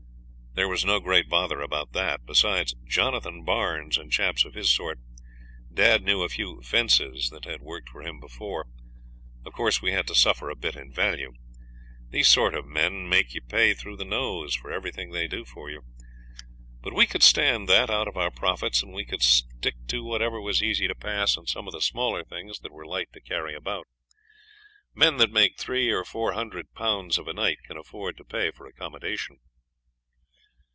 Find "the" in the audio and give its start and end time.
13.95-14.03, 21.73-21.79